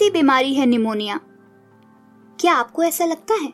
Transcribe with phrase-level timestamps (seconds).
[0.00, 1.18] सी बीमारी है निमोनिया।
[2.38, 3.52] क्या आपको ऐसा लगता है?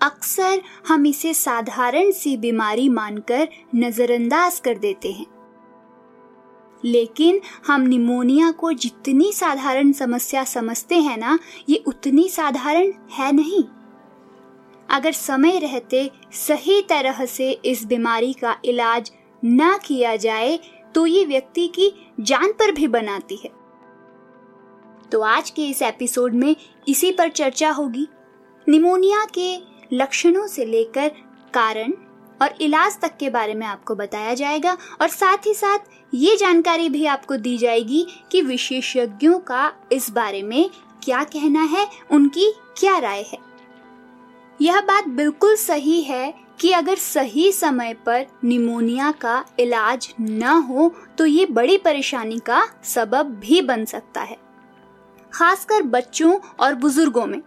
[0.00, 5.26] अक्सर हम इसे साधारण सी बीमारी मानकर नजरअंदाज कर देते हैं।
[6.84, 11.38] लेकिन हम निमोनिया को जितनी साधारण समस्या समझते हैं ना,
[11.68, 13.64] ये उतनी साधारण है नहीं।
[14.90, 20.58] अगर समय रहते सही तरह से इस बीमारी का इलाज ना किया जाए
[20.94, 23.61] तो ये व्यक्ति की जान पर भी बनाती है।
[25.12, 26.54] तो आज के इस एपिसोड में
[26.88, 28.06] इसी पर चर्चा होगी।
[28.66, 29.56] निमोनिया के
[29.92, 31.08] लक्षणों से लेकर
[31.54, 31.92] कारण
[32.42, 35.78] और इलाज तक के बारे में आपको बताया जाएगा और साथ ही साथ
[36.14, 40.70] ये जानकारी भी आपको दी जाएगी कि विशेषज्ञों का इस बारे में
[41.02, 43.38] क्या कहना है, उनकी क्या राय है।
[44.60, 50.92] यह बात बिल्कुल सही है कि अगर सही समय पर निमोनिया का इलाज न हो
[51.18, 54.51] तो ये बड़ी परेशानी का सबब भी बन सकता है।
[55.32, 57.40] खासकर बच्चों और बुज़ुर्गों में।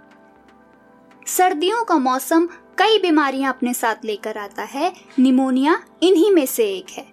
[1.27, 2.47] सर्दियों का मौसम
[2.77, 7.05] कई बीमारियाँ अपने साथ लेकर आता है। निमोनिया इन्हीं में से एक है।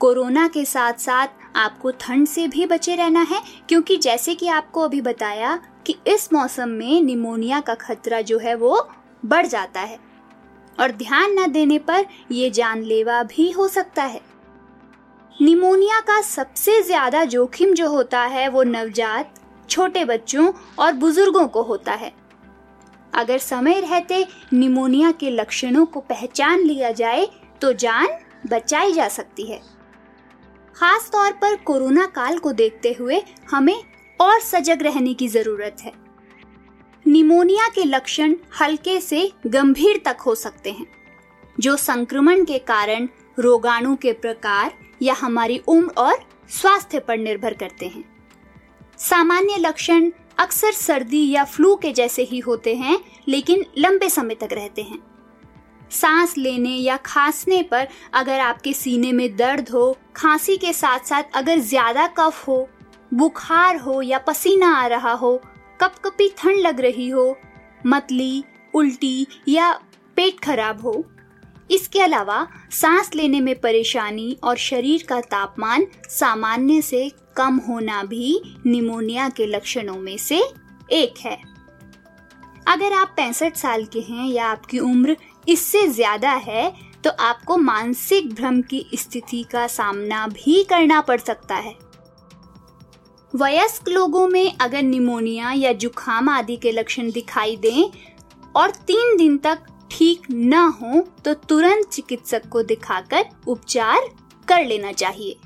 [0.00, 4.80] कोरोना के साथ साथ आपको ठंड से भी बचे रहना है, क्योंकि जैसे कि आपको
[4.80, 8.88] अभी बताया कि इस मौसम में निमोनिया का खतरा जो है वो
[9.22, 9.98] बढ़ जाता है।
[10.78, 14.20] और ध्यान न देने पर ये जानलेवा भी हो सकता है।
[15.36, 19.34] निमोनिया का सबसे ज़्यादा जोखिम जो होता है वो नवजात
[19.72, 22.12] छोटे बच्चों और बुज़ुर्गों को होता है।
[23.12, 27.26] अगर समय रहते निमोनिया के लक्षणों को पहचान लिया जाए
[27.60, 29.60] तो जान बचाई जा सकती है।
[30.76, 33.82] खास तौर पर कोरोना काल को देखते हुए हमें
[34.20, 35.92] और सजग रहने की ज़रूरत है।
[37.06, 40.86] निमोनिया के लक्षण हल्के से गंभीर तक हो सकते हैं,
[41.58, 43.08] जो संक्रमण के कारण
[43.38, 44.72] रोगाणु के प्रकार
[45.02, 48.11] या हमारी उम्र और स्वास्थ्य पर निर्भर करते हैं।
[49.02, 52.98] सामान्य लक्षण अक्सर सर्दी या फ्लू के जैसे ही होते हैं,
[53.28, 54.98] लेकिन लंबे समय तक रहते हैं।
[55.90, 61.34] सांस लेने या खांसने पर अगर आपके सीने में दर्द हो, खांसी के साथ साथ
[61.34, 62.68] अगर ज़्यादा कफ हो,
[63.14, 65.36] बुखार हो या पसीना आ रहा हो,
[65.80, 67.36] कपकपी ठंड लग रही हो,
[67.86, 69.72] मतली, उल्टी या
[70.16, 71.04] पेट खराब हो,
[71.70, 78.40] इसके अलावा सांस लेने में परेशानी और शरीर का तापमान सामान्य से कम होना भी
[78.66, 80.42] निमोनिया के लक्षणों में से
[80.92, 81.36] एक है।
[82.68, 85.16] अगर आप पैंसठ साल के हैं या आपकी उम्र
[85.48, 86.72] इससे ज़्यादा है
[87.04, 91.74] तो आपको मानसिक भ्रम की स्थिति का सामना भी करना पड़ सकता है।
[93.34, 97.90] वयस्क लोगों में अगर निमोनिया या जुखाम आदि के लक्षण दिखाई दें
[98.54, 104.08] और तीन दिन तक ठीक न हो तो तुरंत चिकित्सक को दिखाकर उपचार
[104.48, 105.36] कर लेना चाहिए।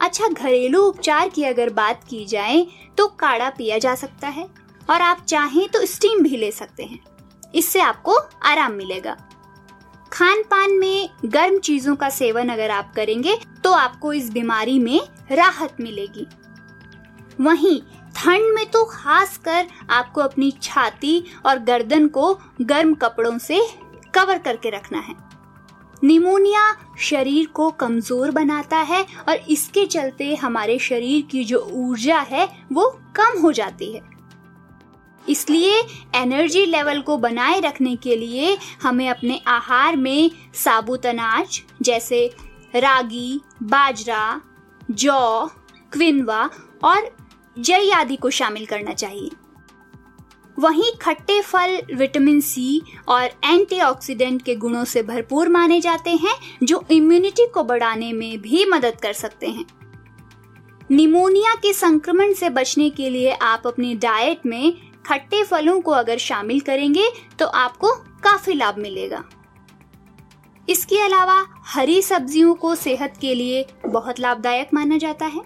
[0.00, 2.66] अच्छा घरेलू उपचार की अगर बात की जाए
[2.98, 4.48] तो काढ़ा पिया जा सकता है।
[4.90, 6.98] और आप चाहें तो स्टीम भी ले सकते हैं।
[7.54, 9.16] इससे आपको आराम मिलेगा।
[10.12, 15.00] खान पान में गर्म चीज़ों का सेवन अगर आप करेंगे तो आपको इस बीमारी में
[15.32, 16.26] राहत मिलेगी।
[17.40, 17.80] वहीं,
[18.16, 23.60] ठंड में तो खास कर आपको अपनी छाती और गर्दन को गर्म कपड़ों से
[24.14, 25.14] कवर करके रखना है।
[26.04, 32.48] निमोनिया शरीर को कमज़ोर बनाता है और इसके चलते हमारे शरीर की जो ऊर्जा है,
[32.72, 34.02] वो कम हो जाती है।
[35.28, 35.80] इसलिए
[36.14, 42.26] एनर्जी लेवल को बनाए रखने के लिए हमें अपने आहार में साबुत अनाज, जैसे
[42.76, 44.40] रागी, बाजरा,
[44.90, 45.46] जौ,
[45.92, 46.48] क्विनवा
[46.84, 47.10] और
[47.58, 49.30] जई आदि को शामिल करना चाहिए।
[50.60, 56.82] वहीं खट्टे फल, विटामिन सी और एंटीऑक्सीडेंट के गुणों से भरपूर माने जाते हैं, जो
[56.90, 59.64] इम्यूनिटी को बढ़ाने में भी मदद कर सकते हैं।
[60.90, 64.72] निमोनिया के संक्रमण से बचने के लिए आप अपनी डाइट में
[65.06, 67.06] खट्टे फलों को अगर शामिल करेंगे
[67.38, 67.92] तो आपको
[68.22, 69.22] काफ़ी लाभ मिलेगा।
[70.68, 75.40] इसके अलावा, हरी सब्जियों को सेहत के लिए बहुत लाभदायक माना जाता है।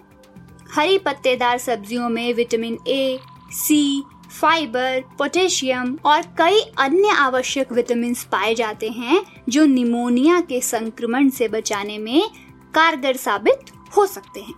[0.71, 3.19] हरी पत्तेदार सब्जियों में vitamin A
[3.51, 11.29] C fibre, potassium और कई अन्य आवश्यक विटामिन पाए जाते हैं, जो निमोनिया के संक्रमण
[11.29, 12.29] से बचाने में
[12.73, 14.53] कारगर साबित हो सकते हैं।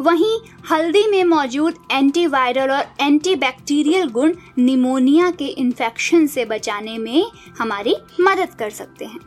[0.00, 0.38] वहीं
[0.70, 7.24] हल्दी में मौजूद एंटीवायरल और एंटीबैक्टीरियल गुण निमोनिया के इन्फेक्शन से बचाने में
[7.58, 9.20] हमारी मदद कर सकते हैं।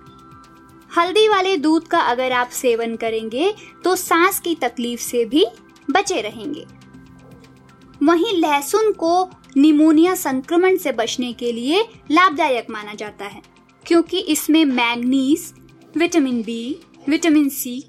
[0.98, 3.54] हल्दी वाले दूध का अगर आप सेवन करेंगे
[3.84, 5.46] तो सांस की तकलीफ़ से भी
[5.92, 6.66] बचे रहेंगे।
[8.04, 13.42] वहीं लहसुन को निमोनिया संक्रमण से बचने के लिए लाभदायक माना जाता है,
[13.84, 15.54] क्योंकि इसमें manganese,
[15.98, 16.80] vitamin B,
[17.10, 17.84] vitamin C,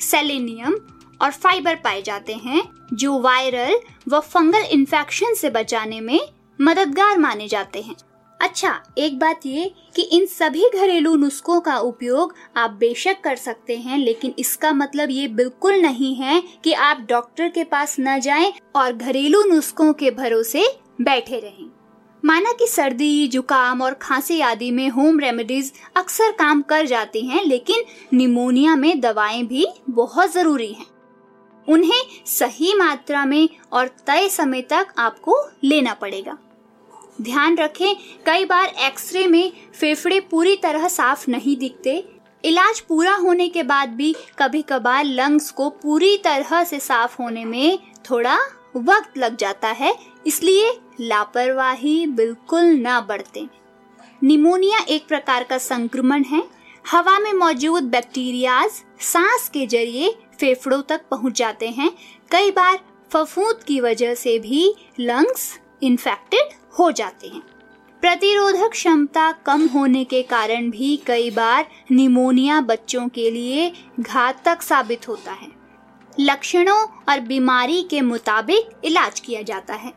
[0.00, 0.76] selenium
[1.20, 2.62] और फाइबर पाए जाते हैं,
[2.94, 6.20] जो वायरल व फंगल इन्फेक्शन से बचाने में
[6.58, 7.96] मददगार माने जाते हैं।
[8.40, 9.64] अच्छा एक बात ये
[9.96, 15.10] कि इन सभी घरेलू नुस्खों का उपयोग आप बेशक कर सकते हैं, लेकिन इसका मतलब
[15.10, 20.10] ये बिल्कुल नहीं है कि आप डॉक्टर के पास न जाएँ और घरेलू नुस्खों के
[20.10, 20.64] भरोसे
[21.00, 21.70] बैठे रहें।
[22.24, 27.44] माना कि सर्दी, जुकाम और खांसी आदि में होम रेमेडीज अक्सर काम कर जाती हैं,
[27.44, 30.86] लेकिन निमोनिया में दवाएँ भी बहुत ज़रूरी हैं।
[31.68, 36.38] उन्हें सही मात्रा में और तय समय तक आपको लेना पड़ेगा।
[37.18, 37.94] ध्यान रखें,
[38.26, 42.02] कई बार एक्सरे में फेफड़े पूरी तरह साफ़ नहीं दिखते।
[42.44, 47.44] इलाज पूरा होने के बाद भी कभी कभार लंग्स को पूरी तरह से साफ़ होने
[47.44, 47.78] में
[48.10, 48.36] थोड़ा
[48.76, 49.94] वक्त लग जाता है,
[50.26, 50.70] इसलिए
[51.00, 53.46] लापरवाही बिल्कुल ना बरतें।
[54.22, 56.42] निमोनिया एक प्रकार का संक्रमण है।
[56.84, 58.70] हवा में मौजूद बैक्टीरियाज
[59.02, 61.90] सांस के ज़रिए फेफड़ों तक पहुँच जाते हैं।
[62.30, 62.78] कई बार
[63.10, 65.52] फफूंद की वजह से भी लंग्स
[65.82, 67.42] इन्फेक्टेड हो जाते हैं।
[68.02, 75.08] प्रतिरोधक क्षमता कम होने के कारण भी कई बार निमोनिया बच्चों के लिए घातक साबित
[75.08, 75.48] होता है।
[76.20, 76.78] लक्षणों
[77.08, 79.92] और बीमारी के मुताबिक इलाज किया जाता है।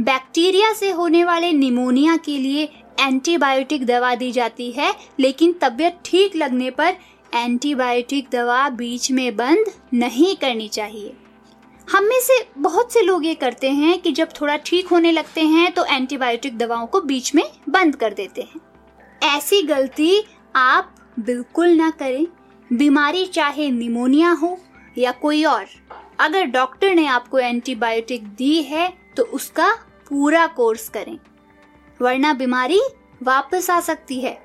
[0.00, 2.68] बैक्टीरिया से होने वाले निमोनिया के लिए
[3.00, 6.96] एंटीबायोटिक दवा दी जाती है, लेकिन तबीयत ठीक लगने पर
[7.34, 11.16] एंटीबायोटिक दवा बीच में बंद नहीं करनी चाहिए।
[11.88, 15.40] हम में से बहुत से लोग ये करते हैं कि जब थोड़ा ठीक होने लगते
[15.40, 18.60] हैं तो एंटीबायोटिक दवाओं को बीच में बंद कर देते हैं।
[19.26, 20.22] ऐसी गलती
[20.56, 22.26] आप बिल्कुल ना करें।
[22.70, 24.58] बीमारी चाहे निमोनिया हो
[24.98, 25.66] या कोई और,
[26.20, 29.72] अगर डॉक्टर ने आपको एंटीबायोटिक दी है तो उसका
[30.08, 31.18] पूरा कोर्स करें,
[32.00, 32.80] वरना बीमारी
[33.22, 34.38] वापस आ सकती है।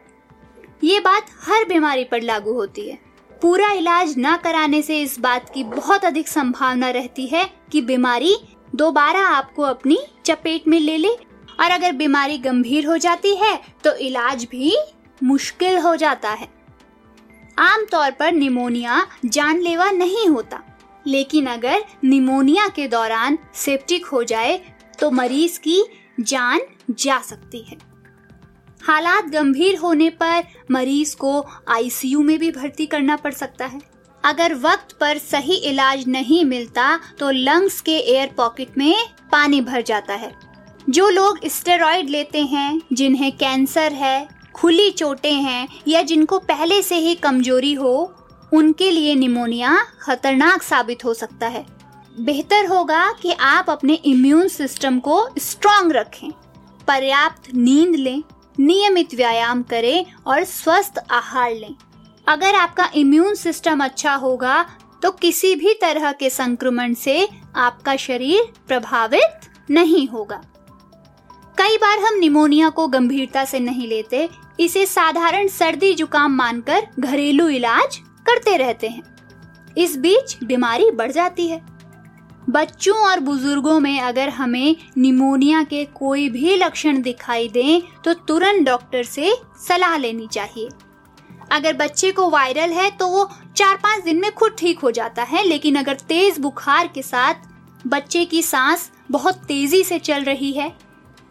[0.84, 2.98] ये बात हर बीमारी पर लागू होती है।
[3.42, 8.36] पूरा इलाज न कराने से इस बात की बहुत अधिक संभावना रहती है कि बीमारी
[8.76, 13.96] दोबारा आपको अपनी चपेट में ले ले। और अगर बीमारी गंभीर हो जाती है तो
[13.98, 14.76] इलाज भी
[15.24, 16.48] मुश्किल हो जाता है।
[17.60, 20.62] आमतौर पर निमोनिया जानलेवा नहीं होता।
[21.06, 24.58] लेकिन अगर निमोनिया के दौरान सेप्टिक हो जाए
[25.00, 25.84] तो मरीज़ की
[26.20, 27.78] जान जा सकती है।
[28.84, 33.82] हालात गंभीर होने पर मरीज़ को आईसीयू में भी भर्ती करना पड़ सकता है।
[34.24, 38.96] अगर वक्त पर सही इलाज नहीं मिलता तो लंग्स के एयर पॉकेट में
[39.32, 40.34] पानी भर जाता है।
[40.90, 46.96] जो लोग स्टेरॉइड लेते हैं, जिन्हें कैंसर है, खुली चोटें हैं, या जिनको पहले से
[46.96, 48.14] ही कमज़ोरी हो,
[48.54, 51.66] उनके लिए निमोनिया खतरनाक साबित हो सकता है।
[52.20, 56.30] बेहतर होगा कि आप अपने इम्यून सिस्टम को स्ट्रांग रखें।
[56.88, 58.24] पर्याप्त नींद लें।
[58.60, 61.76] नियमित व्यायाम करें और स्वस्थ आहार लें।
[62.28, 64.66] अगर आपका इम्यून सिस्टम अच्छा होगा
[65.02, 70.42] तो किसी भी तरह के संक्रमण से आपका शरीर प्रभावित नहीं होगा।
[71.58, 74.28] कई बार हम निमोनिया को गंभीरता से नहीं लेते,
[74.60, 77.98] इसे साधारण सर्दी जुकाम मानकर घरेलू इलाज
[78.28, 79.04] करते रहते हैं।
[79.78, 81.62] इस बीच बीमारी बढ़ जाती है।
[82.50, 88.66] बच्चों और बुज़ुर्गों में अगर हमें निमोनिया के कोई भी लक्षण दिखाई दें तो तुरंत
[88.66, 89.34] डॉक्टर से
[89.68, 90.70] सलाह लेनी चाहिए।
[91.52, 95.24] अगर बच्चे को वायरल है तो वो चार पाँच दिन में खुद ठीक हो जाता
[95.24, 100.52] है, लेकिन अगर तेज बुखार के साथ बच्चे की सांस बहुत तेज़ी से चल रही
[100.52, 100.72] है,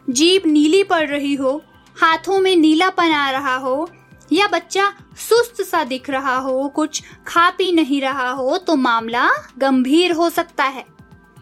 [0.09, 1.63] जीभ नीली पड़ रही हो,
[1.97, 3.89] हाथों में नीलापन आ रहा हो,
[4.31, 4.87] या बच्चा
[5.19, 10.31] सुस्त सा दिख रहा हो, कुछ खा पी नहीं रहा हो तो मामला गंभीर हो
[10.31, 10.85] सकता है।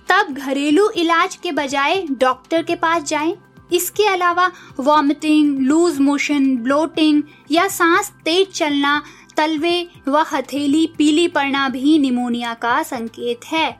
[0.08, 3.34] तब घरेलू इलाज के बजाय डॉक्टर के पास जाएँ।
[3.72, 9.02] इसके अलावा वॉमिटिंग लूज मोशन ब्लोटिंग या सांस तेज चलना,
[9.36, 13.78] तलवे व हथेली पीली पड़ना भी निमोनिया का संकेत है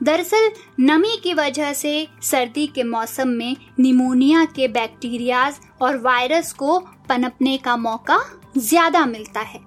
[0.00, 6.78] दरअसल, नमी की वजह से सर्दी के मौसम में निमोनिया के बैक्टीरियाज और वायरस को
[7.08, 8.18] पनपने का मौका
[8.58, 9.60] ज़्यादा मिलता है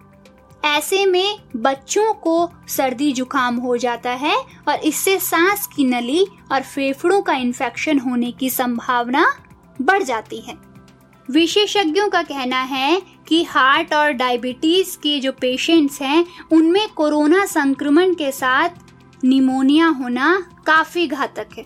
[0.66, 4.36] ऐसे में बच्चों को सर्दी जुकाम हो जाता है
[4.68, 9.26] और इससे सांस की नली और फेफड़ों का इन्फेक्शन होने की संभावना
[9.82, 10.58] बढ़ जाती है।
[11.32, 18.14] विशेषज्ञों का कहना है कि हार्ट और डायबिटीज़ के जो पेशेंट्स हैं, उनमें कोरोना संक्रमण
[18.14, 18.70] के साथ
[19.24, 21.66] निमोनिया होना काफ़ी घातक है।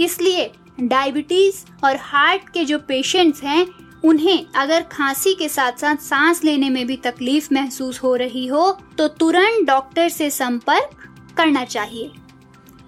[0.00, 0.50] इसलिए
[0.80, 3.66] डायबिटीज़ और हार्ट के जो पेशेंट्स हैं
[4.04, 8.70] उन्हें अगर खांसी के साथ साथ सांस लेने में भी तकलीफ़ महसूस हो रही हो
[8.98, 10.96] तो तुरंत डॉक्टर से संपर्क
[11.36, 12.10] करना चाहिए।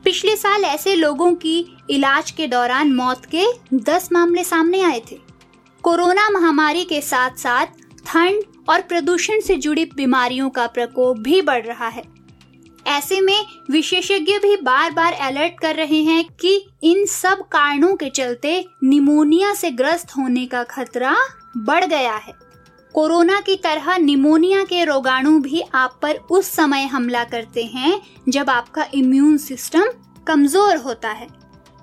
[0.05, 1.59] पिछले साल ऐसे लोगों की
[1.91, 5.19] इलाज के दौरान मौत के 10 मामले सामने आए थे।
[5.85, 7.67] कोरोना महामारी के साथ साथ
[8.07, 12.03] ठंड और प्रदूषण से जुड़ी बीमारियों का प्रकोप भी बढ़ रहा है।
[12.87, 18.11] ऐसे में विशेषज्ञ भी बार बार अलर्ट कर रहे हैं कि इन सब कारणों के
[18.11, 21.17] चलते निमोनिया से ग्रस्त होने का खतरा
[21.57, 22.33] बढ़ गया है।
[22.95, 28.51] कोरोना की तरह निमोनिया के रोगाणु भी आप पर उस समय हमला करते हैं जब
[28.51, 29.85] आपका इम्यून सिस्टम
[30.27, 31.27] कमज़ोर होता है।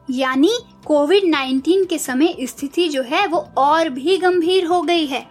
[0.09, 0.51] यानी
[0.85, 5.27] कोविड 19 के समय स्थिति जो है वो और भी गंभीर हो गई है।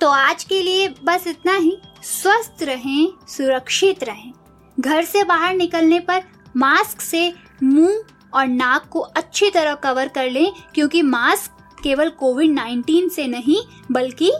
[0.00, 4.32] तो आज के लिए बस इतना ही। स्वस्थ रहें, सुरक्षित रहें।
[4.80, 6.22] घर से बाहर निकलने पर
[6.56, 12.50] मास्क से मुँह और नाक को अच्छी तरह कवर कर लें, क्योंकि मास्क केवल कोविड
[12.50, 14.32] 19 से नहीं, बल्कि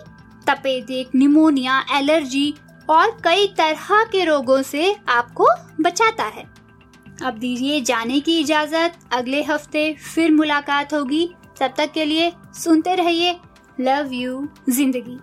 [0.49, 2.55] तपेदिक, निमोनिया, एलर्जी
[2.89, 5.47] और कई तरह के रोगों से आपको
[5.81, 6.45] बचाता है।
[7.23, 12.95] अब दीजिए जाने की इजाज़त। अगले हफ़्ते फिर मुलाकात होगी। तब तक के लिए सुनते
[12.95, 13.37] रहिए।
[13.81, 15.19] लव यू ज़िंदगी।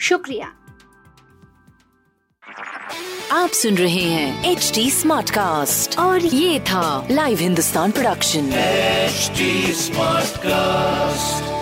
[0.00, 0.52] शुक्रिया।
[3.32, 8.50] आप सुन रहे हैं एच डी स्मार्ट कास्ट और ये था live Hindustan production
[9.74, 11.53] smart cast